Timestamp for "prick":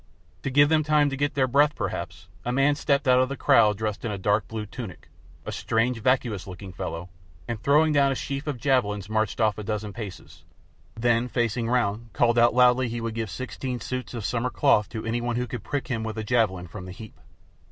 15.63-15.87